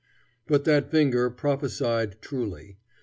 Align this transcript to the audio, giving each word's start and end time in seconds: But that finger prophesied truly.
But 0.47 0.63
that 0.63 0.89
finger 0.89 1.29
prophesied 1.29 2.19
truly. 2.23 2.79